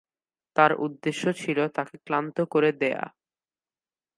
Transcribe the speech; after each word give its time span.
তার 0.55 0.71
উদ্দেশ্য 0.77 1.23
ছিল 1.33 1.57
তাকে 1.67 1.95
ক্লান্ত 2.05 2.37
করে 2.51 2.69
দেয়া। 2.81 3.03